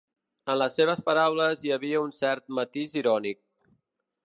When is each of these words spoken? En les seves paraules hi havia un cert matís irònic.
En 0.53 0.55
les 0.61 0.77
seves 0.79 1.03
paraules 1.09 1.61
hi 1.67 1.75
havia 1.77 2.01
un 2.07 2.15
cert 2.21 2.49
matís 2.61 2.99
irònic. 3.03 3.41